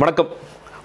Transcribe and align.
வணக்கம். 0.00 0.28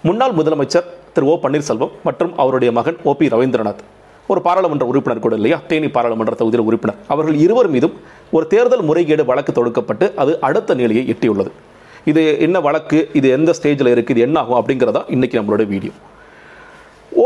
முன்னாள் 0.03 0.33
முதலமைச்சர் 0.37 0.87
திரு 1.13 1.25
ஓ 1.25 1.33
பன்னீர்செல்வம் 1.43 1.91
மற்றும் 2.07 2.31
அவருடைய 2.37 2.71
மகன் 2.77 2.97
ஓ 3.09 3.11
பி 3.19 3.27
ரவீந்திரநாத் 3.27 3.83
ஒரு 4.27 4.41
பாராளுமன்ற 4.41 4.85
உறுப்பினர் 4.85 5.21
கூட 5.25 5.35
இல்லையா? 5.35 5.57
தேனி 5.67 5.89
பாராளுமன்ற 5.89 6.33
தொகுதியில் 6.35 6.65
உறுப்பினர். 6.69 6.97
அவர்கள் 7.07 7.37
இருவர் 7.43 7.67
மீதும் 7.67 7.93
ஒரு 8.31 8.47
தேர்தல் 8.47 8.83
முறைகேடு 8.89 9.25
வழக்கு 9.25 9.51
தொடுக்கப்பட்டு 9.51 10.13
அது 10.15 10.41
அடுத்த 10.41 10.73
நிலையை 10.73 11.03
எட்டியுள்ளது. 11.13 11.51
இது 12.05 12.39
என்ன 12.39 12.59
வழக்கு? 12.59 13.09
இது 13.13 13.29
எந்த 13.29 13.53
ஸ்டேஜில் 13.61 13.93
இருக்குது 13.93 14.15
இது 14.17 14.19
என்ன 14.19 14.39
ஆகும்? 14.39 14.59
அப்படிங்கிறதா 14.61 15.03
இன்றைக்கி 15.15 15.39
நம்மளோட 15.39 15.65
வீடியோ. 15.67 15.91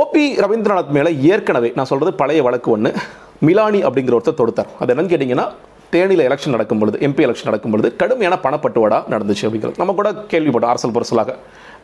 ஓபி 0.01 0.25
ரவீந்திரநாத் 0.43 0.95
மேலே 0.99 1.13
ஏற்கனவே 1.33 1.71
நான் 1.75 1.85
சொல்கிறது 1.85 2.17
பழைய 2.17 2.43
வழக்கு 2.43 2.71
ஒன்று 2.71 2.93
மிலானி 3.39 3.81
அப்படிங்கிற 3.83 4.19
ஒருத்தர் 4.19 4.41
தொடுத்தார். 4.43 4.71
அது 4.79 4.93
என்னன்னு 4.93 5.13
கேட்டிங்கன்னா 5.13 5.49
தேனியில் 5.91 6.29
எலெக்ஷன் 6.29 6.49
நடக்கும் 6.49 6.79
பொழுது 6.79 6.97
எம்பி 6.97 7.19
எலெக்ஷன் 7.19 7.43
நடக்கும் 7.43 7.71
பொழுது 7.71 7.95
கடுமையான 7.95 8.39
பணப்பட்டுவாடா 8.43 9.03
நடந்துச்சு 9.09 9.41
அப்படிங்கிறது. 9.41 9.73
நம்ம 9.77 9.93
கூட 9.93 10.11
கேள்விப்பட்டோம் 10.11 10.65
அரசல் 10.65 10.91
பொருசலாக. 10.91 11.35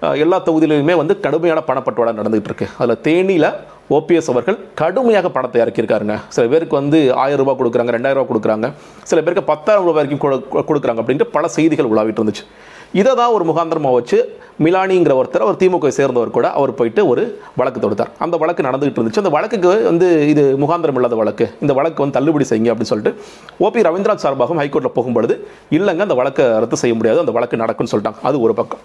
எல்லா 0.02 0.42
தொகுதியிலையுமே 0.42 0.96
வந்து 0.96 1.20
கடுமையான 1.20 1.61
பணப்பட்டுவாடா 1.68 2.25
நடந்துகிட்டு 2.25 2.43
இருக்கு. 2.43 2.68
அதில் 2.78 3.01
தேனியில் 3.01 3.54
ஓபிஎஸ் 3.89 4.29
அவர்கள் 4.29 4.57
கடுமையாக 4.75 5.29
பணத்தை 5.29 5.62
இறக்கியிருக்காருங்க. 5.62 6.20
சில 6.28 6.48
பேருக்கு 6.48 6.75
வந்து 6.75 7.14
ஆயிரம் 7.14 7.46
ரூபாய் 7.46 7.68
கொடுக்குறாங்க 7.68 7.89
ரெண்டாயிரம் 7.89 8.14
ரூபாய் 8.14 8.38
கொடுக்குறாங்க. 8.38 8.74
சில 9.04 9.21
பேருக்கு 9.21 9.43
பத்தாயிரம் 9.43 9.88
ரூபாய் 9.88 10.06
வரைக்கும் 10.06 10.32
கொடு- 10.32 10.65
கொடுக்குறாங்க 10.68 11.01
அப்படின்ட்டு 11.01 11.24
பல 11.24 11.48
செய்திகள் 11.48 11.86
உலாவிட்டு 11.86 12.18
இருந்துச்சு. 12.18 12.46
இதை 12.93 13.11
தான் 13.15 13.33
ஒரு 13.37 13.46
முகாந்திரமாக 13.50 13.97
வச்சு 14.00 14.18
மிலானிங்கிற 14.65 15.14
ஒருத்தர் 15.19 15.43
அவர் 15.45 15.57
திமுக 15.61 15.89
சேர்ந்தவர் 15.97 16.36
கூட 16.37 16.47
அவர் 16.59 16.71
போயிட்டு 16.78 17.01
ஒரு 17.07 17.23
வழக்கு 17.59 17.79
தொடுத்தார். 17.83 18.11
அந்த 18.25 18.36
வழக்கு 18.37 18.68
நடந்துகிட்டு 18.68 19.00
இருந்துச்சு. 19.00 19.21
அந்த 19.23 19.32
வழக்குக்கு 19.36 19.69
வந்து 19.89 20.07
இது 20.32 20.43
முகாந்திரம் 20.64 20.97
இல்லாத 21.00 21.15
வழக்கு. 21.15 21.47
இந்த 21.61 21.73
வழக்கு 21.79 22.01
வந்து 22.04 22.18
தள்ளுபடி 22.18 22.45
செய்யுங்க 22.50 22.71
அப்படின்னு 22.73 22.92
சொல்லிட்டு 22.93 23.14
ஓபி 23.65 23.86
ரவீந்திரநாத் 23.87 24.25
சார்பாகவும் 24.25 24.61
ஹைகோர்ட்டில் 24.61 24.95
போகும்பொழுது 24.97 25.36
இல்லைங்க 25.78 26.07
அந்த 26.07 26.18
வழக்கை 26.21 26.45
ரத்து 26.64 26.81
செய்ய 26.83 26.95
முடியாது 26.95 27.19
அந்த 27.19 27.36
வழக்கு 27.37 27.64
நடக்கும்னு 27.64 27.93
சொல்லிட்டாங்க. 27.93 28.21
அது 28.21 28.39
ஒரு 28.42 28.54
பக்கம். 28.54 28.83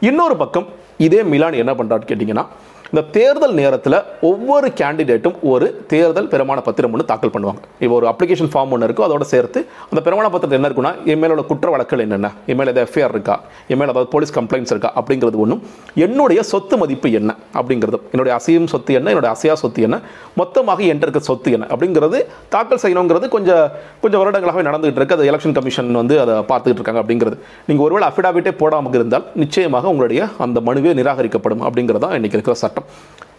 இன்னொரு 0.00 0.36
பக்கம் 0.36 0.66
இதே 1.06 1.22
மிலான் 1.22 1.60
என்ன 1.62 1.72
பண்ணுறான்னு 1.78 2.08
கேட்டிங்கன்னா 2.10 2.46
இந்த 2.92 3.02
தேர்தல் 3.16 3.56
நேரத்தில் 3.60 3.98
ஒவ்வொரு 4.30 4.68
கேண்டிடேட்டும் 4.80 5.36
ஒரு 5.52 5.66
தேர்தல் 5.92 6.30
பிரமாண 6.34 6.58
பத்திரம் 6.68 6.92
ஒன்று 6.94 7.08
தாக்கல் 7.10 7.34
பண்ணுவாங்க. 7.34 7.60
இப்போ 7.84 7.94
ஒரு 8.00 8.08
அப்ளிகேஷன் 8.12 8.52
ஃபார்ம் 8.52 8.72
ஒன்று 8.74 8.86
இருக்கும் 8.88 9.06
அதோட 9.08 9.24
சேர்த்து 9.34 9.58
அந்த 9.90 10.00
பிரமாண 10.06 10.26
பத்திரத்தில் 10.34 10.60
என்ன 10.60 10.70
இருக்குன்னா 10.70 10.94
என் 11.12 11.28
உள்ள 11.34 11.44
குற்ற 11.50 11.68
வழக்குகள் 11.74 12.04
என்னென்ன? 12.06 12.30
இமேல் 12.52 12.72
ஏதாவது 12.72 12.86
எஃப்ஐஆர் 12.88 13.14
இருக்கா? 13.16 13.36
என் 13.72 13.88
அதாவது 13.88 14.00
ஏதாவது 14.00 14.12
போலீஸ் 14.14 14.32
கம்ப்ளைண்ட்ஸ் 14.38 14.72
இருக்கா? 14.74 14.90
அப்படிங்கிறது 15.00 15.36
ஒன்றும் 15.44 15.62
என்னுடைய 16.06 16.40
சொத்து 16.52 16.74
மதிப்பு 16.82 17.08
என்ன? 17.18 17.30
அப்படிங்கிறது. 17.58 17.98
என்னுடைய 18.12 18.32
அசையும் 18.38 18.68
சொத்து 18.72 18.92
என்ன? 18.98 19.08
என்னுடைய 19.12 19.30
அசையா 19.36 19.54
சொத்து 19.62 19.80
என்ன? 19.86 19.96
மொத்தமாக 20.40 20.80
என்ற 20.92 21.04
இருக்க 21.06 21.20
சொத்து 21.30 21.48
என்ன? 21.56 21.66
அப்படிங்கிறது 21.74 22.18
தாக்கல் 22.54 22.82
செய்யணுங்கிறது 22.84 23.28
கொஞ்சம் 23.36 23.64
கொஞ்சம் 24.02 24.20
வருடங்களாகவே 24.22 24.64
நடந்துகிட்டு 24.68 25.00
இருக்கு. 25.00 25.16
அது 25.18 25.28
எலெக்ஷன் 25.30 25.56
கமிஷன் 25.58 25.90
வந்து 26.02 26.16
அதை 26.24 26.34
பார்த்துக்கிட்டு 26.50 26.82
இருக்காங்க 26.82 27.02
அப்படிங்கிறது. 27.04 27.38
நீங்கள் 27.68 27.86
ஒருவேளை 27.86 28.08
அஃபிடாவிட்டே 28.10 28.54
போடாமல் 28.62 28.98
இருந்தால் 29.00 29.26
நிச்சயமாக 29.44 29.90
உங்களுடைய 29.92 30.20
அந்த 30.46 30.60
மனுவே 30.68 30.94
நிராகரிக்கப்படும் 31.00 31.64
அப்படிங்கிறது 31.68 32.04
தான் 32.06 32.16
இன்னைக்கு 32.20 32.38
இருக்கிற 32.38 32.56
சட்டம். 32.64 32.79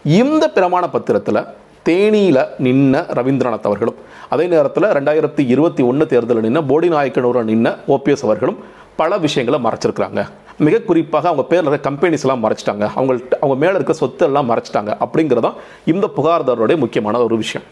இந்த 0.04 0.50
பிரமாண 0.54 0.88
பத்திரத்தில் 0.92 1.46
தேனியில் 1.84 2.48
நின்ன 2.62 3.04
ரவீந்திரநாத் 3.12 3.62
அவர்களும் 3.62 3.94
அதே 4.28 4.46
நேரத்தில் 4.46 4.82
ரெண்டாயிரத்தி 4.82 5.48
இருபத்தி 5.48 5.82
ஒன்று 5.82 6.06
தேர்தலில் 6.06 6.42
நின்ன 6.42 6.64
போடி 6.68 6.88
நாயக்கனூரில் 6.88 7.48
நின்ன 7.48 7.76
ஓபிஎஸ் 7.88 8.22
அவர்களும் 8.22 8.58
பல 8.96 9.18
விஷயங்களை 9.18 9.70
மறைச்சிருக்கிறாங்க. 9.70 10.28
மிக 10.58 10.78
குறிப்பாக 10.78 11.28
அவங்க 11.28 11.48
பேரில் 11.48 11.68
இருக்க 11.68 11.90
கம்பெனிஸ் 11.90 12.20
எல்லாம் 12.20 12.44
மறைச்சிட்டாங்க. 12.44 12.90
அவங்கள்ட்ட 12.96 13.34
அவங்க 13.40 13.54
மேலே 13.54 13.74
இருக்க 13.74 13.92
சொத்து 13.92 14.24
எல்லாம் 14.24 14.50
மறைச்சிட்டாங்க. 14.50 14.96
அப்படிங்கிறதான் 15.00 15.52
இந்த 15.84 16.10
புகார்தாரருடைய 16.16 16.76
முக்கியமான 16.76 17.22
ஒரு 17.22 17.36
விஷயம். 17.36 17.66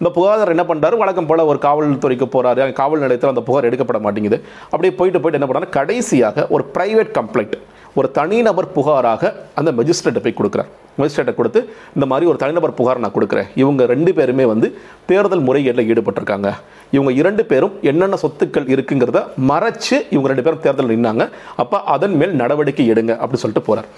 இந்த 0.00 0.10
புகார் 0.16 0.54
என்ன 0.54 0.64
பண்ணுறாரு 0.70 0.96
வழக்கம் 1.02 1.30
போல 1.30 1.46
ஒரு 1.52 1.60
காவல்துறைக்கு 1.66 2.26
போகிறாரு 2.34 2.72
காவல் 2.80 3.04
நிலையத்தில் 3.04 3.32
அந்த 3.34 3.44
புகார் 3.48 3.68
எடுக்கப்பட 3.70 4.00
மாட்டேங்குது. 4.06 4.38
அப்படியே 4.72 4.92
போயிட்டு 4.98 5.20
போயிட்டு 5.22 5.40
என்ன 5.40 5.48
பண்ணுறாரு 5.50 5.70
கடைசியாக 5.78 6.46
ஒரு 6.56 6.64
ப்ரைவேட் 6.76 7.12
கம்ப்ளைண்ட் 7.18 7.56
ஒரு 8.00 8.08
தனிநபர் 8.16 8.66
புகாராக 8.74 9.22
அந்த 9.58 9.70
மெஜிஸ்ட்ரேட்டை 9.76 10.20
போய் 10.24 10.38
கொடுக்குறார். 10.40 10.70
மெஜிஸ்ட்ரேட்டை 10.98 11.34
கொடுத்து 11.38 11.60
இந்த 11.96 12.06
மாதிரி 12.10 12.26
ஒரு 12.32 12.38
தனிநபர் 12.42 12.74
புகார் 12.78 13.00
நான் 13.04 13.14
கொடுக்குறேன். 13.14 13.48
இவங்க 13.62 13.82
ரெண்டு 13.92 14.10
பேருமே 14.18 14.44
வந்து 14.50 14.68
தேர்தல் 15.10 15.44
முறைகேட்டில் 15.46 15.88
ஈடுபட்டிருக்காங்க. 15.92 16.50
இவங்க 16.96 17.10
இரண்டு 17.20 17.42
பேரும் 17.50 17.74
என்னென்ன 17.90 18.18
சொத்துக்கள் 18.24 18.68
இருக்குங்கிறத 18.74 19.22
மறைச்சு 19.52 19.96
இவங்க 20.14 20.28
ரெண்டு 20.32 20.46
பேரும் 20.46 20.62
தேர்தல் 20.66 20.92
நின்னாங்க. 20.94 21.26
அப்போ 21.64 21.78
அதன் 21.96 22.16
மேல் 22.22 22.38
நடவடிக்கை 22.42 22.86
எடுங்க 22.94 23.14
அப்படின்னு 23.20 23.44
சொல்லிட்டு 23.44 23.66
போகிறார் 23.68 23.90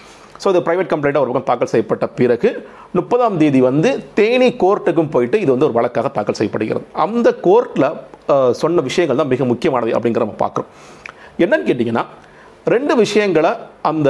ஸோ 0.42 0.46
இது 0.52 0.60
ப்ரைவேட் 0.66 0.90
கம்ப்ளைண்ட்டாக 0.92 1.24
ஒரு 1.24 1.30
பக்கம் 1.32 1.48
தாக்கல் 1.50 1.70
செய்யப்பட்ட 1.72 2.06
பிறகு 2.18 2.50
முப்பதாம் 2.98 3.38
தேதி 3.42 3.60
வந்து 3.70 3.90
தேனி 4.18 4.48
கோர்ட்டுக்கும் 4.62 5.10
போயிட்டு 5.14 5.36
இது 5.44 5.50
வந்து 5.54 5.68
ஒரு 5.68 5.76
வழக்காக 5.78 6.10
தாக்கல் 6.18 6.38
செய்யப்படுகிறது. 6.40 6.84
அந்த 7.06 7.28
கோர்ட்டில் 7.46 7.88
சொன்ன 8.62 8.82
விஷயங்கள் 8.88 9.20
தான் 9.20 9.32
மிக 9.34 9.44
முக்கியமானது 9.52 9.94
அப்படிங்கிற 9.96 10.24
நம்ம 10.26 10.38
பார்க்குறோம். 10.44 10.70
என்னன்னு 11.44 11.68
கேட்டிங்கன்னா 11.70 12.04
ரெண்டு 12.74 12.94
விஷயங்களை 13.02 13.50
அந்த 13.90 14.08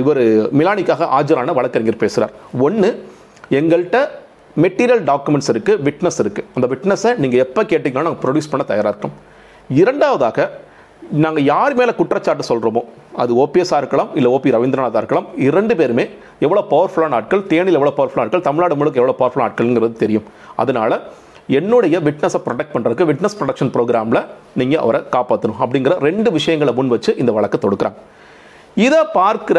இவர் 0.00 0.22
மிலானிக்காக 0.58 1.06
ஆஜரான 1.18 1.54
வழக்கறிஞர் 1.58 2.02
பேசுகிறார் 2.02 2.34
ஒன்று 2.66 2.90
எங்கள்கிட்ட 3.58 3.98
மெட்டீரியல் 4.64 5.02
டாக்குமெண்ட்ஸ் 5.10 5.50
இருக்குது 5.52 5.82
விட்னஸ் 5.86 6.20
இருக்குது 6.22 6.46
அந்த 6.56 6.66
விட்னஸை 6.72 7.10
நீங்கள் 7.22 7.42
எப்போ 7.44 7.60
கேட்டிங்கனாலும் 7.72 8.08
நாங்கள் 8.08 8.22
ப்ரொடியூஸ் 8.24 8.50
பண்ண 8.52 8.64
தயாராக 8.70 8.92
இருக்கோம். 8.94 9.14
இரண்டாவதாக 9.80 10.46
நாங்கள் 11.24 11.46
யார் 11.52 11.74
மேலே 11.78 11.92
குற்றச்சாட்டு 11.98 12.44
சொல்கிறோமோ 12.48 12.82
அது 13.22 13.32
ஓபிஎஸ்ஸாக 13.42 13.80
இருக்கலாம் 13.82 14.10
இல்லை 14.18 14.28
ஓபி 14.36 14.50
ரவீந்திரநாத்தாக 14.56 15.00
இருக்கலாம் 15.02 15.26
இரண்டு 15.46 15.74
பேருமே 15.78 16.04
எவ்வளோ 16.46 16.62
பவர்ஃபுல்லான 16.72 17.16
ஆட்கள் 17.18 17.42
தேனியில் 17.52 17.78
எவ்வளோ 17.78 17.92
பவர்ஃபுல்லான 17.96 18.26
ஆட்கள் 18.26 18.44
தமிழ்நாடு 18.48 18.76
முழுக்க 18.80 19.02
எவ்வளோ 19.02 19.16
பவர்ஃபுல்லான 19.20 19.48
ஆட்கள்ங்கிறது 19.48 19.96
தெரியும். 20.04 20.26
அதனால 20.62 21.00
என்னுடைய 21.58 21.98
விட்னஸை 22.06 22.40
ப்ரொடெக்ட் 22.46 22.74
பண்ணுறதுக்கு 22.74 23.08
விட்னஸ் 23.10 23.36
ப்ரொடக்ஷன் 23.38 23.72
ப்ரோக்ராமில் 23.76 24.20
நீங்கள் 24.60 24.82
அவரை 24.84 25.00
காப்பாற்றணும் 25.14 25.60
அப்படிங்கிற 25.64 25.96
ரெண்டு 26.08 26.30
விஷயங்களை 26.38 26.74
முன் 26.78 26.92
வச்சு 26.94 27.12
இந்த 27.22 27.32
வழக்கை 27.38 27.60
தொடுக்கிறாங்க. 27.64 27.98
இதை 28.84 29.00
பார்க்குற 29.18 29.58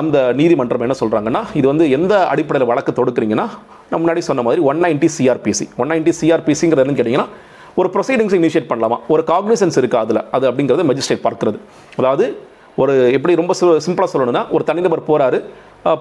அந்த 0.00 0.18
நீதிமன்றம் 0.40 0.84
என்ன 0.86 0.96
சொல்கிறாங்கன்னா 1.02 1.42
இது 1.58 1.66
வந்து 1.72 1.84
எந்த 1.98 2.14
அடிப்படையில் 2.32 2.70
வழக்கு 2.72 2.92
தொடுக்குறீங்கன்னா 2.98 3.46
நம்ம 3.90 4.00
முன்னாடி 4.02 4.22
சொன்ன 4.30 4.42
மாதிரி 4.46 4.62
one 4.70 4.82
ninety 4.84 5.08
CrPC 5.16 5.66
one 5.82 5.90
ninety 5.92 6.12
சிஆர்பிசிங்கிறது 6.20 6.82
என்னன்னு 6.84 7.00
கேட்டிங்கன்னா 7.00 7.30
ஒரு 7.74 7.88
ப்ரொசீடிங்ஸ் 7.92 8.36
இனிஷியேட் 8.38 8.70
பண்ணலாமா? 8.72 8.98
ஒரு 9.08 9.22
காக்னிசன்ஸ் 9.26 9.76
இருக்கா 9.76 9.98
அதில்? 9.98 10.30
அது 10.30 10.50
அப்படிங்கிறது 10.50 10.84
மஜிஸ்ட்ரேட் 10.90 11.26
பார்க்கறது. 11.28 11.58
அதாவது 11.96 12.36
ஒரு 12.76 13.12
எப்படி 13.12 13.34
ரொம்ப 13.34 13.54
சிம்பிளாக 13.60 14.08
சொல்லணும்னா 14.12 14.50
ஒரு 14.50 14.64
தனிநபர் 14.64 15.06
போறாரு 15.08 15.44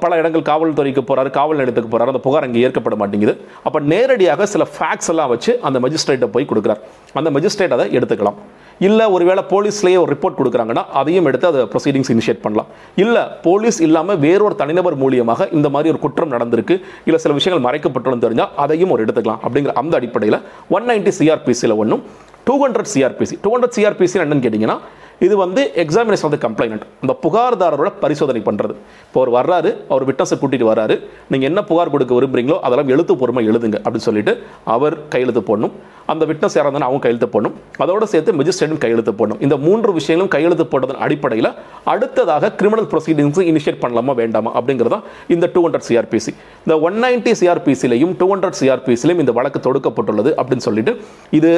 பல 0.02 0.18
இடங்கள் 0.22 0.48
காவல்துறைக்கு 0.50 1.02
போகிறாரு 1.10 1.30
காவல் 1.38 1.60
நிலையத்துக்கு 1.60 1.92
போகிறாரு 1.94 2.12
அந்த 2.14 2.22
புகார் 2.26 2.46
அங்கே 2.48 2.64
ஏற்கப்பட 2.66 2.96
மாட்டேங்குது. 3.02 3.34
அப்போ 3.68 3.80
நேரடியாக 3.94 4.46
சில 4.54 4.64
ஃபேக்ஸ் 4.74 5.12
எல்லாம் 5.14 5.32
வச்சு 5.34 5.52
அந்த 5.68 5.78
மெஜிஸ்ட்ரேட்டை 5.86 6.30
போய் 6.36 6.50
கொடுக்குறார். 6.52 6.82
அந்த 7.22 7.32
மஜிஸ்ட்ரேட் 7.38 7.76
அதை 7.78 7.88
எடுத்துக்கலாம். 7.98 8.38
இல்லை 8.88 9.06
ஒருவேளை 9.16 9.42
போலீஸ்லேயே 9.52 9.98
ஒரு 10.04 10.10
ரிப்போர்ட் 10.14 10.38
கொடுக்குறாங்கன்னா 10.40 10.84
அதையும் 11.00 11.28
எடுத்து 11.30 11.48
அதை 11.50 11.62
ப்ரொசீடிங்ஸ் 11.74 12.12
இனிஷியேட் 12.14 12.42
பண்ணலாம். 12.46 12.70
இல்லை 13.04 13.24
போலீஸ் 13.48 13.80
இல்லாமல் 13.88 14.20
வேறொரு 14.26 14.56
தனிநபர் 14.62 14.98
மூலியமாக 15.04 15.48
இந்த 15.58 15.70
மாதிரி 15.76 15.92
ஒரு 15.94 16.00
குற்றம் 16.06 16.34
நடந்திருக்கு 16.36 16.78
இல்லை 17.10 17.20
சில 17.26 17.34
விஷயங்கள் 17.40 17.66
மறைக்கப்பட்டுள்ளது 17.68 18.26
தெரிஞ்சால் 18.26 18.54
அதையும் 18.66 18.94
ஒரு 18.96 19.04
எடுத்துக்கலாம் 19.06 19.44
அப்படிங்கிற 19.46 19.74
அந்த 19.82 19.96
அடிப்படையில் 20.00 20.40
ஒன் 20.78 20.88
நைன்டி 20.92 21.14
சிஆர்பிசியில் 21.20 21.80
ஒன்றும் 21.84 22.04
two 22.48 22.56
hundred 22.64 22.92
CrPC 22.96 23.36
two 23.44 23.50
hundred 23.54 23.76
CrPC 23.78 24.18
என்னன்னு 24.26 24.46
கேட்டிங்கன்னா 24.46 24.78
இது 25.26 25.36
வந்து 25.44 25.62
எக்ஸாமினேஷன் 25.84 26.28
ஆஃப் 26.28 26.36
த 26.36 26.40
கம்ப்ளைண்ட் 26.46 26.86
அந்த 27.04 27.14
புகார்தாரரோட 27.24 27.90
பரிசோதனை 28.04 28.42
பண்ணுறது 28.48 28.74
இப்போ 29.08 29.20
அவர் 29.22 29.32
வர்றாரு 29.38 29.72
அவர் 29.94 30.06
விட்னஸை 30.10 30.36
கூட்டிட்டு 30.42 30.68
வர்றாரு. 30.72 30.96
நீங்கள் 31.32 31.50
என்ன 31.50 31.62
புகார் 31.72 31.94
கொடுக்க 31.96 32.14
விரும்புகிறீங்களோ 32.20 32.58
அதெல்லாம் 32.68 32.92
எழுத்துப்பூர்வமாக 32.96 33.50
எழுதுங்க 33.52 33.80
அப்படின்னு 33.84 34.08
சொல்லிட்டு 34.10 34.34
அவர் 34.76 34.96
கையெழுத்து 35.14 35.44
போடணும். 35.50 35.76
அந்த 36.12 36.24
விட்னஸ் 36.30 36.56
யாராக 36.58 36.68
இருந்தாலும் 36.68 36.90
அவங்க 36.90 37.04
கையெழுத்து 37.06 37.30
போடணும். 37.34 37.56
அதோட 37.84 38.04
சேர்த்து 38.14 38.38
மெஜிஸ்ட்ரேட்டும் 38.40 38.82
கையெழுத்து 38.84 39.14
போடணும். 39.20 39.42
இந்த 39.46 39.56
மூன்று 39.66 39.92
விஷயங்களும் 40.00 40.32
கையெழுத்து 40.36 40.66
போட்டதன் 40.72 41.02
அடிப்படையில் 41.06 41.50
அடுத்ததாக 41.94 42.52
கிரிமினல் 42.62 42.90
ப்ரொசீடிங்ஸ் 42.94 43.42
இனிஷியேட் 43.52 43.82
பண்ணலாமா 43.84 44.16
வேண்டாமா 44.22 44.52
அப்படிங்கிறதா 44.60 45.00
இந்த 45.36 45.50
டூ 45.54 45.64
ஹண்ட்ரட் 45.68 45.88
சிஆர்பிசி 45.90 46.34
இந்த 46.66 46.76
ஒன் 46.88 47.00
நைன்டி 47.06 47.34
சிஆர்பிசிலையும் 47.42 48.14
டூ 48.22 48.28
ஹண்ட்ரட் 48.34 48.60
சிஆர்பிசிலையும் 48.62 49.24
இந்த 49.26 49.36
வழக்கு 49.40 49.62
தொடுக்கப்பட்டுள்ளது 49.68 50.34
அப்படின்னு 50.42 50.68
சொல்லிட்டு 50.68 50.94
இது 51.40 51.52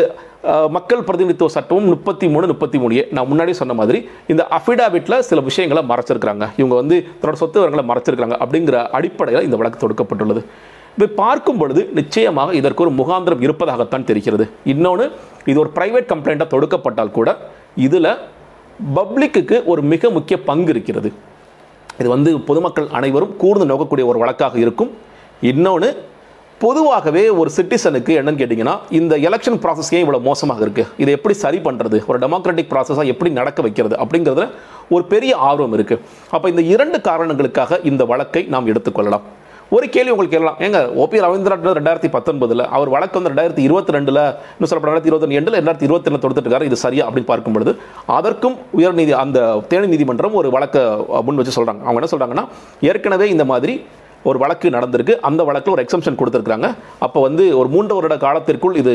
மக்கள் 0.76 1.04
பிரதிநிதித்துவ 1.08 1.52
சட்டமும் 1.56 1.90
முப்பத்தி 1.94 2.26
மூணு 2.34 2.46
முப்பத்தி 2.52 2.78
மூணு 2.84 3.08
நான் 3.18 3.30
முன்னாடி 3.32 3.54
சொன்ன 3.60 3.74
மாதிரி 3.80 4.00
இந்த 4.32 4.44
அஃபிடாவிட்ல 4.58 5.18
சில 5.30 5.42
விஷயங்களை 5.50 5.84
மறைச்சிருக்கிறாங்க. 5.92 6.46
இவங்க 6.60 6.76
வந்து 6.82 6.96
தன்னோட 7.20 7.38
சொத்து 7.42 7.60
விவரங்களை 7.60 7.86
மறைச்சிருக்காங்க 7.92 8.38
அப்படிங்கிற 8.44 8.78
அடிப்படையில் 9.00 9.46
இந்த 9.48 9.58
வழக்கு 9.62 9.82
தொடுக்கப்பட்டுள்ளது. 9.84 10.44
பார்க்கும் 11.20 11.60
பொழுது 11.62 11.82
நிச்சயமாக 12.00 12.54
இதற்கு 12.60 12.84
ஒரு 12.86 12.92
முகாந்திரம் 13.00 13.44
இருப்பதாகத்தான் 13.46 14.08
தெரிகிறது. 14.10 14.46
இன்னொன்று 14.74 15.06
இது 15.50 15.58
ஒரு 15.64 15.72
பிரைவேட் 15.78 16.12
கம்ப்ளைண்ட்டாக 16.14 16.50
தொடுக்கப்பட்டால் 16.54 17.16
கூட 17.18 17.30
இதில் 17.86 18.12
பப்ளிக்குக்கு 18.98 19.58
ஒரு 19.72 19.82
மிக 19.92 20.10
முக்கிய 20.18 20.38
பங்கு 20.50 20.72
இருக்கிறது. 20.76 21.12
இது 22.02 22.08
வந்து 22.16 22.30
பொதுமக்கள் 22.50 22.88
அனைவரும் 22.98 23.36
கூர்ந்து 23.42 23.66
நோக்கக்கூடிய 23.72 24.06
ஒரு 24.12 24.20
வழக்காக 24.24 24.58
இருக்கும். 24.66 24.92
இன்னொன்று 25.52 25.90
பொதுவாகவே 26.64 27.24
ஒரு 27.40 27.50
சிட்டிசனுக்கு 27.56 28.12
என்னன்னு 28.20 28.42
கேட்டிங்கன்னா 28.42 28.76
இந்த 29.00 29.14
எலெக்ஷன் 29.28 29.58
ப்ராசஸ் 29.64 29.92
ஏன் 29.96 30.04
இவ்வளோ 30.04 30.20
மோசமாக 30.28 30.62
இருக்குது 30.66 30.92
இதை 31.02 31.12
எப்படி 31.18 31.36
சரி 31.44 31.60
பண்ணுறது 31.68 31.98
ஒரு 32.10 32.18
டெமோக்ராட்டிக் 32.24 32.70
ப்ராசஸாக 32.74 33.12
எப்படி 33.14 33.30
நடக்க 33.40 33.62
வைக்கிறது? 33.66 33.96
அப்படிங்கிறதுல 34.04 34.48
ஒரு 34.96 35.04
பெரிய 35.14 35.34
ஆர்வம் 35.50 35.76
இருக்குது 35.78 36.04
அப்போ 36.36 36.48
இந்த 36.54 36.64
இரண்டு 36.74 37.00
காரணங்களுக்காக 37.10 37.80
இந்த 37.92 38.06
வழக்கை 38.12 38.44
நாம் 38.54 38.70
எடுத்துக்கொள்ளலாம். 38.74 39.26
ஒரு 39.76 39.86
கேள்வி 39.94 40.12
உங்களுக்கு 40.14 40.36
கேட்கலாம். 40.36 40.60
ஏங்க 40.66 40.80
ஓபி 41.04 41.22
ரவீந்திரநாத் 41.26 41.78
ரெண்டாயிரத்தி 41.80 42.10
பத்தொன்பதுல 42.16 42.66
அவர் 42.76 42.90
வழக்கு 42.96 43.20
வந்து 43.20 43.32
ரெண்டாயிரத்தி 43.32 43.64
இருபத்தி 43.68 43.96
ரெண்டுல 43.96 44.20
இன்னும் 44.56 44.70
சொல்ல 44.72 44.84
ரெண்டாயிரத்தி 44.90 45.12
இருபத்தி 45.12 45.38
ரெண்டுல 45.40 45.58
ரெண்டாயிரத்தி 45.62 45.88
இருபத்தி 45.90 46.10
ரெண்டு 46.10 46.24
தொடுத்துட்டு 46.26 46.70
இது 46.70 46.78
சரியா 46.86 47.08
அப்படின்னு 47.08 47.32
பார்க்கும்பொழுது 47.32 47.74
அதற்கும் 48.18 48.58
உயர்நீதி 48.80 49.16
அந்த 49.24 49.40
தேனி 49.72 49.88
நீதிமன்றம் 49.94 50.34
ஒரு 50.34 50.50
வழக்கை 50.56 50.84
முன் 51.28 51.42
வச்சு 51.42 51.58
சொல்றாங்க. 51.58 51.82
அவங்க 51.88 52.00
என்ன 52.02 52.12
சொல்றாங்கன்னா 52.14 52.46
ஏற்கனவே 52.90 53.30
இந்த 53.30 53.46
மாதிரி 53.46 53.76
ஒரு 54.30 54.38
வழக்கு 54.44 54.68
நடந்திருக்கு. 54.76 55.14
அந்த 55.30 55.42
வழக்கில் 55.48 55.74
ஒரு 55.76 55.84
எக்ஸம்ஷன் 55.86 56.18
கொடுத்துருக்காங்க 56.20 56.68
அப்போ 57.06 57.20
வந்து 57.28 57.44
ஒரு 57.60 57.70
மூன்று 57.76 57.94
வருட 57.98 58.16
காலத்திற்குள் 58.26 58.76
இது 58.82 58.94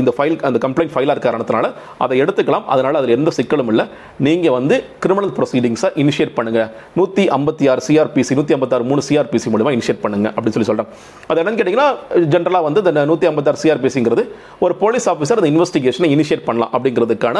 இந்த 0.00 0.10
ஃபைல் 0.16 0.36
அந்த 0.48 0.60
கம்ப்ளைண்ட் 0.64 0.92
ஃபைலாக 0.94 1.22
காரணத்தினால 1.26 1.68
அதை 2.06 2.14
எடுத்துக்கலாம். 2.22 2.66
அதனால் 2.74 2.98
அதில் 3.00 3.14
எந்த 3.18 3.32
சிக்கலும் 3.38 3.70
இல்லை. 3.74 3.86
நீங்கள் 4.28 4.54
வந்து 4.58 4.78
கிரிமினல் 5.04 5.34
ப்ரொசீடிங்ஸை 5.38 5.90
இனிஷியேட் 6.04 6.34
பண்ணுங்கள் 6.38 6.68
நூற்றி 6.98 7.24
ஐம்பத்தி 7.38 7.66
ஆறு 7.74 7.82
சிஆர்பிசி 7.88 8.38
நூற்றி 8.40 8.56
ஐம்பத்தாறு 8.58 8.86
மூணு 8.90 9.04
சிஆர்பிசி 9.08 9.50
மூலமா 9.54 9.72
இனிஷியேட் 9.76 10.02
பண்ணுங்க 10.06 10.28
அப்படின்னு 10.34 10.56
சொல்லி 10.58 10.70
சொல்கிறேன் 10.72 10.90
அது 11.30 11.40
என்னன்னு 11.42 11.60
கேட்டிங்கன்னா 11.60 11.88
ஜென்ரலாக 12.34 12.66
வந்து 12.68 12.82
இந்த 12.84 13.04
நூற்றி 13.12 13.28
ஐம்பத்தாறு 13.32 13.60
சிஆர்பிசிங்கிறது 13.64 14.24
ஒரு 14.66 14.76
போலீஸ் 14.82 15.08
ஆஃபீஸர் 15.14 15.40
அந்த 15.42 15.50
இன்வெஸ்டிகேஷனை 15.54 16.10
இனிஷியேட் 16.16 16.46
பண்ணலாம் 16.48 16.72
அப்படிங்கிறதுக்கான 16.76 17.38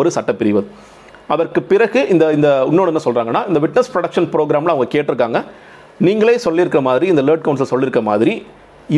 ஒரு 0.00 0.10
சட்டப்பிரிவு. 0.16 0.62
அதற்கு 1.34 1.60
பிறகு 1.72 2.00
இந்த 2.12 2.24
இந்த 2.36 2.48
இன்னொன்று 2.70 2.92
என்ன 2.92 3.02
சொல்கிறாங்கன்னா 3.04 3.42
இந்த 3.50 3.58
விட்னஸ் 3.64 3.92
ப்ரொடக்ஷன் 3.92 4.26
ப்ரோக்ராமில் 4.32 4.72
அவங்க 4.72 4.88
கேட்டிருக்காங்க. 4.94 5.40
நீங்களே 6.06 6.36
சொல்லியிருக்க 6.44 6.78
மாதிரி 6.88 7.06
இந்த 7.12 7.22
லேர்ட் 7.26 7.46
கவுன்சில் 7.46 7.68
சொல்லியிருக்க 7.70 8.00
மாதிரி 8.10 8.32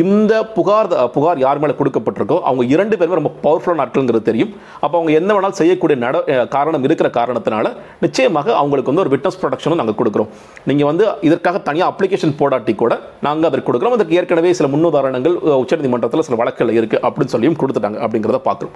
இந்த 0.01 0.33
புகார் 0.55 0.87
புகார் 1.15 1.41
யார் 1.43 1.59
மேலே 1.63 1.73
கொடுக்கப்பட்டிருக்கோ 1.79 2.37
அவங்க 2.49 2.63
இரண்டு 2.73 2.95
பேருமே 2.99 3.17
ரொம்ப 3.19 3.31
பவர்ஃபுல்லான 3.43 3.83
ஆட்கள்ங்கிறது 3.83 4.25
தெரியும். 4.29 4.51
அப்போ 4.83 4.95
அவங்க 4.97 5.11
என்ன 5.19 5.29
வேணாலும் 5.35 5.57
செய்யக்கூடிய 5.59 5.95
நட 6.03 6.15
காரணம் 6.55 6.85
இருக்கிற 6.87 7.09
காரணத்தினால 7.17 7.65
நிச்சயமாக 8.05 8.49
அவங்களுக்கு 8.61 8.91
வந்து 8.91 9.03
ஒரு 9.03 9.11
விட்னஸ் 9.13 9.39
ப்ரொடக்ஷனும் 9.41 9.79
நாங்கள் 9.81 9.97
கொடுக்குறோம். 9.99 10.31
நீங்கள் 10.69 10.89
வந்து 10.91 11.05
இதற்காக 11.27 11.61
தனியாக 11.67 11.93
அப்ளிகேஷன் 11.93 12.35
போடாட்டி 12.41 12.75
கூட 12.81 12.95
நாங்கள் 13.27 13.49
அதற்கு 13.49 13.67
கொடுக்குறோம். 13.69 13.95
அதற்கு 13.97 14.17
ஏற்கனவே 14.21 14.53
சில 14.61 14.69
முன்னுதாரணங்கள் 14.73 15.37
உச்சநீதிமன்றத்தில் 15.63 16.25
சில 16.29 16.37
வழக்குகள் 16.41 16.75
இருக்குது 16.79 17.03
அப்படின்னு 17.09 17.35
சொல்லியும் 17.35 17.59
கொடுத்துட்டாங்க 17.61 18.01
அப்படிங்கிறத 18.05 18.41
பார்க்குறோம். 18.49 18.75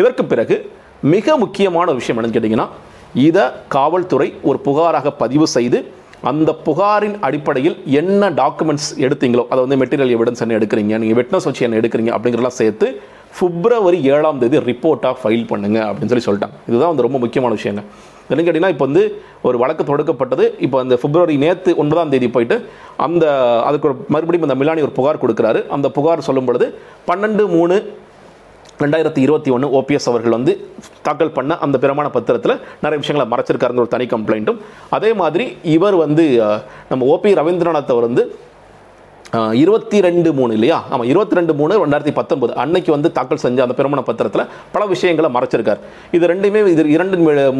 இதற்கு 0.00 0.24
பிறகு 0.32 0.58
மிக 1.14 1.36
முக்கியமான 1.44 1.92
விஷயம் 2.00 2.18
என்னன்னு 2.18 2.38
கேட்டிங்கன்னா 2.38 2.68
இதை 3.28 3.44
காவல்துறை 3.76 4.30
ஒரு 4.48 4.58
புகாராக 4.68 5.12
பதிவு 5.22 5.46
செய்து 5.56 5.78
அந்த 6.30 6.50
புகாரின் 6.66 7.16
அடிப்படையில் 7.26 7.76
என்ன 8.00 8.30
டாக்குமெண்ட்ஸ் 8.42 8.88
எடுத்தீங்களோ 9.06 9.44
அதை 9.52 9.60
வந்து 9.64 9.78
மெட்டீரியல் 9.82 10.14
எவிடன்ஸ் 10.16 10.42
என்ன 10.44 10.56
எடுக்கிறீங்க 10.58 10.98
நீங்கள் 11.02 11.18
விட்னஸ் 11.20 11.46
வச்சு 11.48 11.66
என்ன 11.66 11.78
எடுக்கிறீங்க 11.80 12.12
அப்படிங்கிறலாம் 12.16 12.58
சேர்த்து 12.62 12.88
பிப்ரவரி 13.38 13.98
ஏழாம் 14.14 14.38
தேதி 14.42 14.58
ரிப்போர்ட்டாக 14.68 15.14
ஃபைல் 15.20 15.46
பண்ணுங்க 15.48 15.78
அப்படின்னு 15.88 16.12
சொல்லி 16.12 16.26
சொல்லிட்டாங்க. 16.26 16.56
இதுதான் 16.68 16.92
வந்து 16.92 17.04
ரொம்ப 17.06 17.18
முக்கியமான 17.24 17.54
விஷயங்க. 17.58 17.82
என்னன்னு 18.28 18.46
கேட்டிங்கன்னா 18.46 18.72
இப்போ 18.74 18.86
வந்து 18.88 19.02
ஒரு 19.48 19.56
வழக்கு 19.62 19.84
தொடுக்கப்பட்டது. 19.90 20.44
இப்போ 20.66 20.76
அந்த 20.84 20.94
பிப்ரவரி 21.02 21.36
நேற்று 21.44 21.72
ஒன்பதாம் 21.82 22.12
தேதி 22.14 22.28
போயிட்டு 22.36 22.56
அந்த 23.06 23.24
அதுக்கு 23.68 23.88
ஒரு 23.88 23.96
மறுபடியும் 24.14 24.48
அந்த 24.48 24.58
மிலானி 24.60 24.86
ஒரு 24.88 24.94
புகார் 24.98 25.22
கொடுக்குறாரு. 25.24 25.62
அந்த 25.76 25.90
புகார் 25.98 26.26
சொல்லும் 26.28 26.48
பொழுது 26.50 26.68
பன்னெண்டு 27.10 27.46
மூணு 27.56 27.76
ரெண்டாயிரத்தி 28.82 29.20
இருபத்தி 29.22 29.50
ஒன்று 29.50 29.66
ஓபிஎஸ் 29.72 30.08
அவர்கள் 30.08 30.34
வந்து 30.34 30.52
தாக்கல் 31.02 31.32
பண்ண 31.32 31.52
அந்த 31.58 31.76
பிரமாண 31.78 32.06
பத்திரத்தில் 32.08 32.54
நிறைய 32.82 32.98
விஷயங்களை 32.98 33.26
மறைச்சிருக்காருன்னு 33.32 33.82
ஒரு 33.84 33.88
தனி 33.88 34.06
கம்ப்ளைண்ட்டும் 34.06 34.58
அதே 34.90 35.10
மாதிரி 35.12 35.44
இவர் 35.68 35.96
வந்து 35.96 36.24
நம்ம 36.88 37.06
ஓபி 37.14 37.32
ரவீந்திரநாத் 37.34 37.94
அவர் 37.94 38.08
வந்து 38.08 38.24
இருபத்தி 39.62 39.98
ரெண்டு 40.06 40.30
மூணு 40.38 40.52
இல்லையா? 40.56 40.78
ஆமாம் 40.92 41.08
இருபத்தி 41.12 41.36
ரெண்டு 41.38 41.52
மூணு 41.60 41.78
ரெண்டாயிரத்தி 41.84 42.14
பத்தொன்பது. 42.18 42.52
அன்னைக்கு 42.62 42.90
வந்து 42.96 43.08
தாக்கல் 43.18 43.42
செஞ்ச 43.44 43.62
அந்த 43.66 43.74
பெருமண 43.78 44.00
பத்திரத்தில் 44.08 44.44
பல 44.74 44.82
விஷயங்களை 44.92 45.30
மறைச்சிருக்கார். 45.36 45.80
இது 46.16 46.24
ரெண்டுமே 46.32 46.60
இது 46.74 46.84
இரண்டு 46.96 47.16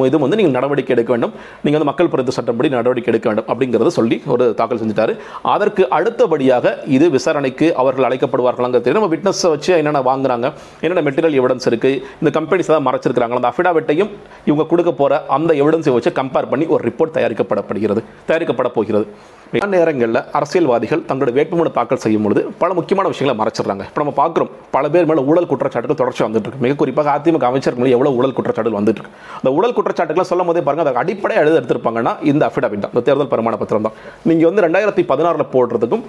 இதுவும் 0.08 0.24
வந்து 0.26 0.38
நீங்கள் 0.40 0.56
நடவடிக்கை 0.58 0.92
எடுக்க 0.96 1.10
வேண்டும். 1.14 1.34
நீங்கள் 1.64 1.78
வந்து 1.78 1.90
மக்கள் 1.90 2.10
பிரதி 2.14 2.34
சட்டப்படி 2.38 2.70
நடவடிக்கை 2.76 3.10
எடுக்க 3.12 3.28
வேண்டும் 3.30 3.48
அப்படிங்கிறத 3.52 3.92
சொல்லி 3.98 4.18
ஒரு 4.34 4.46
தாக்கல் 4.60 4.80
செஞ்சுட்டாரு. 4.82 5.14
அதற்கு 5.54 5.84
அடுத்தபடியாக 5.98 6.74
இது 6.96 7.08
விசாரணைக்கு 7.16 7.68
அவர்கள் 7.82 8.08
அழைக்கப்படுவார்களாங்க 8.10 8.80
தெரியும். 8.84 9.00
நம்ம 9.00 9.12
விட்னஸை 9.14 9.50
வச்சு 9.54 9.72
என்னென்ன 9.80 10.02
வாங்குறாங்க 10.10 10.46
என்னென்ன 10.84 11.04
மெட்டீரியல் 11.08 11.38
எவிடன்ஸ் 11.40 11.68
இருக்குது 11.72 12.00
இந்த 12.20 12.32
கம்பெனிஸ் 12.38 12.72
தான் 12.74 12.86
மறைச்சிருக்கிறாங்களா 12.88 13.40
அந்த 13.42 13.50
அஃபிடாவிட்டையும் 13.52 14.12
இவங்க 14.50 14.66
கொடுக்க 14.72 14.92
போகிற 15.00 15.22
அந்த 15.38 15.52
எவிடன்ஸை 15.62 15.94
வச்சு 15.96 16.12
கம்பேர் 16.20 16.50
பண்ணி 16.52 16.66
ஒரு 16.76 16.82
ரிப்போர்ட் 16.90 17.16
தயாரிக்கப்படப்படுகிறது 17.18 18.02
தயாரிக்கப்பட 18.30 18.70
போகிறது. 18.78 19.06
பல 19.50 19.66
நேரங்களில் 19.74 20.20
அரசியல்வாதிகள் 20.38 21.02
தங்களுடைய 21.08 21.34
வேட்புமனு 21.38 21.70
தாக்கல் 21.76 22.00
செய்யும் 22.04 22.24
பொழுது 22.24 22.40
பல 22.62 22.70
முக்கியமான 22.78 23.06
விஷயங்களை 23.12 23.36
மறைச்சிடுறாங்க. 23.40 23.84
இப்போ 23.90 24.00
நம்ம 24.02 24.14
பார்க்குறோம் 24.20 24.50
பல 24.76 24.84
பேர் 24.94 25.08
மேலே 25.10 25.22
ஊழல் 25.30 25.48
குற்றச்சாட்டுகள் 25.50 26.00
தொடர்ச்சி 26.00 26.22
வந்துட்டு 26.26 26.48
இருக்கு. 26.48 26.62
மிக 26.64 26.76
குறிப்பாக 26.82 27.10
அதிமுக 27.16 27.46
அமைச்சர்கள் 27.50 27.82
மேலே 27.82 27.94
எவ்வளோ 27.96 28.12
ஊழல் 28.18 28.36
குற்றச்சாட்டுகள் 28.38 28.78
வந்துட்டு 28.80 29.02
இருக்கு. 29.02 29.18
அந்த 29.40 29.50
ஊழல் 29.58 29.76
குற்றச்சாட்டுகளை 29.78 30.26
சொல்லும் 30.30 30.50
போதே 30.50 30.62
பாருங்க 30.68 30.84
அதை 30.86 30.94
அடிப்படை 31.02 31.36
எழுத 31.42 31.56
எடுத்திருப்பாங்கன்னா 31.60 32.14
இந்த 32.32 32.42
அஃபிடாவிட் 32.48 32.84
தான் 32.86 32.94
இந்த 32.94 33.04
தேர்தல் 33.08 33.32
பிரமாண 33.34 33.56
பத்திரம் 33.62 33.86
தான். 33.88 33.98
நீங்கள் 34.30 34.50
வந்து 34.50 34.64
ரெண்டாயிரத்தி 34.66 35.04
பதினாறில் 35.12 35.52
போடுறதுக்கும் 35.54 36.04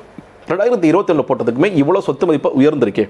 ரெண்டாயிரத்தி 0.51 0.87
இருபத்தி 0.89 1.11
ஒன்று 1.13 1.27
போட்டதுக்குமே 1.29 1.69
இவ்வளோ 1.79 2.01
சொத்து 2.05 2.25
மதிப்பு 2.27 2.49
உயர்ந்திருக்கே. 2.59 3.05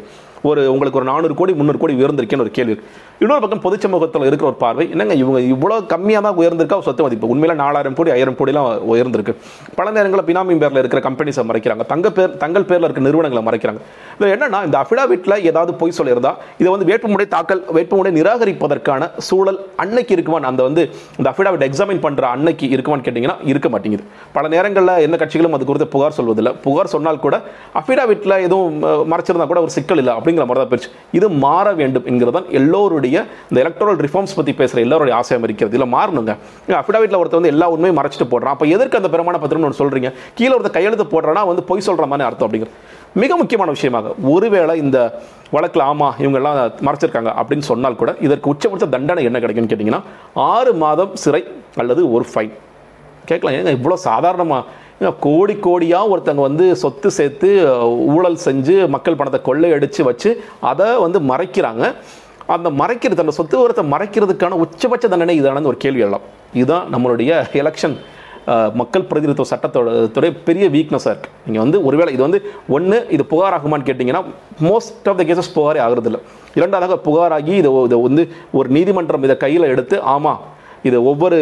ஒரு 0.49 0.61
உங்களுக்கு 0.73 0.99
ஒரு 0.99 1.07
நானூறு 1.09 1.35
கோடி 1.39 1.53
முந்நூறு 1.59 1.79
கோடி 1.81 1.93
உயர்ந்திருக்கேன்னு 1.99 2.45
ஒரு 2.45 2.53
கேள்வி. 2.57 2.75
இன்னொரு 3.23 3.41
பக்கம் 3.43 3.61
பொது 3.65 3.75
சமூகத்தில் 3.83 4.25
இருக்கிற 4.29 4.47
ஒரு 4.49 4.57
பார்வை 4.63 4.85
என்னங்க 4.93 5.13
இவங்க 5.21 5.39
இவ்வளோ 5.53 5.77
கம்மியாக 5.93 6.21
தான் 6.25 6.37
உயர்ந்திருக்கா 6.41 6.77
சொத்து 6.87 7.03
மதிப்பு. 7.05 7.29
உண்மையில 7.33 7.53
நாலாயிரம் 7.61 7.95
கோடி 7.99 8.11
ஆயிரம் 8.15 8.37
கோடிலாம் 8.39 8.67
உயர்ந்திருக்கு. 8.93 9.33
பல 9.79 9.87
நேரங்களில் 9.95 10.27
பினாமி 10.29 10.57
பேரில் 10.63 10.81
இருக்கிற 10.81 11.01
கம்பெனிஸை 11.07 11.45
மறைக்கிறாங்க. 11.51 11.85
தங்க 11.93 12.11
பேர் 12.17 12.35
தங்கள் 12.43 12.67
பேரில் 12.71 12.87
இருக்க 12.87 13.03
நிறுவனங்களை 13.07 13.43
மறைக்கிறாங்க. 13.47 13.81
இதில் 14.17 14.33
என்னன்னா 14.35 14.59
இந்த 14.67 14.77
அஃபிடாவிட்டில் 14.83 15.37
ஏதாவது 15.51 15.73
பொய் 15.81 15.97
சொல்லியிருந்தா 15.99 16.33
இதை 16.61 16.69
வந்து 16.75 16.87
வேட்புமுடை 16.91 17.27
தாக்கல் 17.35 17.63
வேட்புமனை 17.77 18.11
நிராகரிப்பதற்கான 18.19 19.09
சூழல் 19.29 19.59
அன்னைக்கு 19.85 20.13
இருக்குமான்னு 20.17 20.51
அந்த 20.51 20.63
வந்து 20.69 20.83
இந்த 21.19 21.27
அஃபிடாவிட் 21.33 21.65
எக்ஸாமின் 21.69 22.03
பண்ணுற 22.05 22.25
அன்னைக்கு 22.35 22.67
இருக்குமான்னு 22.77 23.07
கேட்டிங்கன்னா 23.07 23.37
இருக்க 23.53 23.69
மாட்டேங்குது. 23.75 24.05
பல 24.37 24.47
நேரங்களில் 24.55 25.03
எந்த 25.07 25.17
கட்சிகளும் 25.23 25.57
அது 25.57 25.67
குறித்து 25.71 25.89
புகார் 25.97 26.17
சொல்வதில்லை. 26.19 26.53
புகார் 26.67 26.93
சொன்னால் 26.95 27.23
கூட 27.25 27.35
அஃபிடாவிட்டில் 27.81 28.37
எதுவும் 28.47 28.79
மறைச்சிருந்தா 29.13 29.49
கூட 29.53 29.61
ஒரு 29.67 29.75
சிக்கல் 29.79 30.01
இல்லை. 30.03 30.15
அப்படிங்கிற 30.27 30.45
மாதிரி 30.47 30.61
தான் 30.61 30.71
போயிடுச்சு. 30.71 30.91
இது 31.17 31.27
மாற 31.43 31.67
வேண்டும் 31.81 32.05
என்கிறதான் 32.11 32.47
எல்லோருடைய 32.59 33.15
இந்த 33.49 33.57
எலக்ட்ரல் 33.63 33.99
ரிஃபார்ம்ஸ் 34.05 34.35
பற்றி 34.37 34.53
பேசுகிற 34.59 34.81
எல்லாருடைய 34.85 35.13
ஆசையம் 35.19 35.45
இருக்கிறது 35.47 35.75
இல்லை 35.77 35.87
மாறணுங்க. 35.95 36.33
அஃபிடாவிட்டில் 36.81 37.19
ஒருத்தர் 37.19 37.39
வந்து 37.39 37.51
எல்லா 37.53 37.67
உண்மையும் 37.75 37.97
மறைச்சிட்டு 37.99 38.27
போடுறான். 38.33 38.55
அப்போ 38.55 38.67
எதற்கு 38.75 38.99
அந்த 38.99 39.09
பிரமாண 39.13 39.39
பத்திரம்னு 39.43 39.67
ஒன்று 39.67 39.81
சொல்கிறீங்க 39.81 40.09
கீழே 40.39 40.51
ஒருத்தர் 40.55 40.77
கையெழுத்து 40.77 41.05
போடுறேன்னா 41.13 41.43
வந்து 41.51 41.63
பொய் 41.69 41.85
சொல்கிற 41.87 42.07
மாதிரி 42.13 42.27
அர்த்தம் 42.29 42.47
அப்படிங்கிற 42.47 42.71
மிக 43.23 43.35
முக்கியமான 43.41 43.69
விஷயமாக 43.75 44.07
ஒருவேளை 44.33 44.73
இந்த 44.85 44.97
வழக்கில் 45.55 45.85
ஆமாம் 45.89 46.15
இவங்கெல்லாம் 46.23 46.57
மறைச்சிருக்காங்க 46.87 47.31
அப்படின்னு 47.41 47.67
சொன்னால் 47.71 47.99
கூட 48.01 48.11
இதற்கு 48.27 48.51
உச்சபட்ச 48.53 48.87
தண்டனை 48.95 49.23
என்ன 49.29 49.39
கிடைக்கும்னு 49.43 49.71
கேட்டிங்கன்னா 49.73 50.01
ஆறு 50.51 50.73
மாதம் 50.83 51.13
சிறை 51.23 51.41
அல்லது 51.83 52.03
ஒரு 52.15 52.27
ஃபைன் 52.31 52.53
கேட்கலாம் 53.29 53.55
ஏங்க 53.59 53.71
இவ்வளோ 53.77 53.97
சாதாரணமாக 54.09 54.63
கோடி 55.25 55.53
கோடியாக 55.65 56.11
ஒருத்தங்க 56.13 56.41
வந்து 56.47 56.65
சொத்து 56.81 57.09
சேர்த்து 57.17 57.49
ஊழல் 58.15 58.37
செஞ்சு 58.45 58.75
மக்கள் 58.95 59.17
பணத்தை 59.19 59.39
கொள்ளையடித்து 59.47 60.01
வச்சு 60.09 60.29
அதை 60.71 60.87
வந்து 61.05 61.19
மறைக்கிறாங்க. 61.31 61.83
அந்த 62.55 62.67
மறைக்கிறது 62.81 63.23
அந்த 63.23 63.33
சொத்து 63.37 63.55
விவரத்தை 63.59 63.83
மறைக்கிறதுக்கான 63.93 64.57
உச்சபட்ச 64.63 65.05
தண்டனை 65.13 65.35
இதானது 65.41 65.71
ஒரு 65.71 65.79
கேள்வி 65.85 66.03
எல்லாம் 66.07 66.25
இதுதான் 66.59 66.85
நம்மளுடைய 66.93 67.31
எலெக்ஷன் 67.61 67.95
மக்கள் 68.79 69.07
பிரதிநிதித்துவ 69.07 69.47
சட்டத்தோட 69.51 69.87
துறை 70.15 70.29
பெரிய 70.49 70.65
வீக்னஸாக 70.75 71.13
இருக்குது 71.13 71.33
நீங்கள் 71.45 71.63
வந்து 71.63 71.79
ஒருவேளை 71.87 72.11
இது 72.15 72.23
வந்து 72.27 72.39
ஒன்று 72.75 72.97
இது 73.15 73.23
புகாராகுமான்னு 73.31 73.87
கேட்டிங்கன்னா 73.89 74.21
மோஸ்ட் 74.67 75.09
ஆஃப் 75.11 75.19
த 75.21 75.25
கேசஸ் 75.29 75.55
புகாரே 75.57 75.79
ஆகிறதில்ல. 75.85 76.19
இரண்டாவதாக 76.59 76.97
புகாராகி 77.07 77.53
இதை 77.61 77.71
இதை 77.87 77.99
வந்து 78.07 78.23
ஒரு 78.59 78.69
நீதிமன்றம் 78.77 79.25
இதை 79.27 79.35
கையில் 79.43 79.71
எடுத்து 79.73 79.97
ஆமாம் 80.13 80.39
இது 80.89 80.97
ஒவ்வொரு 81.11 81.37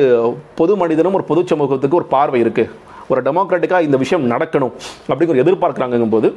பொது 0.59 0.75
மனிதனும் 0.81 1.17
ஒரு 1.19 1.27
பொது 1.31 1.43
சமூகத்துக்கு 1.51 1.99
ஒரு 2.01 2.09
பார்வை 2.15 2.41
இருக்குது 2.45 2.71
ஒரு 3.07 3.21
டெமோக்ராட்டிக்காக 3.27 3.81
இந்த 3.87 3.97
விஷயம் 4.03 4.29
நடக்கணும் 4.31 4.73
அப்படிங்கிற 5.09 5.41
எதிர்பார்க்குறாங்கும் 5.45 6.13
போது 6.15 6.29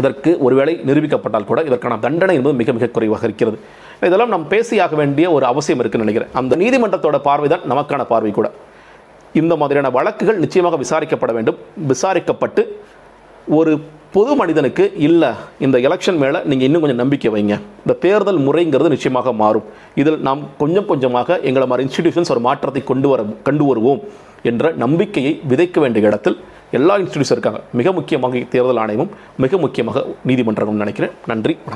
இதற்கு 0.00 0.30
ஒருவேளை 0.46 0.72
நிரூபிக்கப்பட்டால் 0.88 1.46
கூட 1.50 1.60
இதற்கான 1.68 1.94
தண்டனை 2.04 2.34
என்பது 2.38 2.56
மிக 2.60 2.72
மிக 2.76 2.88
குறைவாக 2.96 3.24
இருக்கிறது. 3.28 3.58
இதெல்லாம் 4.08 4.32
நாம் 4.34 4.44
பேசியாக 4.50 4.94
வேண்டிய 5.00 5.26
ஒரு 5.36 5.44
அவசியம் 5.52 5.80
இருக்குன்னு 5.82 6.06
நினைக்கிறேன். 6.06 6.34
அந்த 6.40 6.56
நீதிமன்றத்தோட 6.62 7.18
பார்வை 7.28 7.48
தான் 7.48 7.64
நமக்கான 7.72 8.04
பார்வை 8.12 8.30
கூட. 8.38 8.48
இந்த 9.40 9.56
மாதிரியான 9.60 9.90
வழக்குகள் 9.96 10.42
நிச்சயமாக 10.44 10.76
விசாரிக்கப்பட 10.84 11.32
வேண்டும். 11.38 11.58
விசாரிக்கப்பட்டு 11.92 12.62
ஒரு 13.58 13.72
பொது 14.12 14.36
மனிதனுக்கு 14.40 14.84
இல்லை 15.06 15.28
இந்த 15.64 15.78
எலெக்ஷன் 15.86 16.18
மேலே 16.20 16.38
நீங்கள் 16.50 16.66
இன்னும் 16.66 16.82
கொஞ்சம் 16.82 17.00
நம்பிக்கை 17.02 17.30
வைங்க. 17.34 17.54
இந்த 17.84 17.94
தேர்தல் 18.04 18.38
முறைங்கிறது 18.46 18.88
நிச்சயமாக 18.94 19.32
மாறும். 19.40 19.66
இதில் 20.00 20.16
நாம் 20.28 20.42
கொஞ்சம் 20.62 20.86
கொஞ்சமாக 20.90 21.38
எங்களை 21.48 21.66
மாதிரி 21.70 21.86
இன்ஸ்டிடியூஷன்ஸ் 21.88 22.32
ஒரு 22.34 22.42
மாற்றத்தை 22.46 22.82
கொண்டு 22.90 23.08
வர 23.08 23.26
கொண்டு 23.48 23.66
வருவோம் 23.70 24.00
என்ற 24.50 24.72
நம்பிக்கையை 24.84 25.32
விதைக்க 25.50 25.80
வேண்டிய 25.80 26.08
இடத்தில் 26.10 26.38
எல்லா 26.78 26.96
இன்ஸ்டிடியூஷன் 27.02 27.38
இருக்காங்க. 27.38 27.62
மிக 27.80 27.92
முக்கியமாக 27.98 28.44
தேர்தல் 28.54 28.82
ஆணையமும் 28.84 29.12
மிக 29.44 29.58
முக்கியமாக 29.66 30.06
நீதிமன்றமும் 30.26 30.82
நினைக்கிறேன். 30.84 31.14
நன்றி 31.26 31.54
வணக்கம். 31.54 31.66